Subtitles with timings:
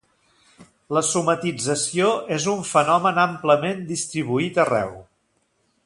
[0.97, 2.07] La somatització
[2.37, 4.99] és un fenomen amplament distribuït arreu.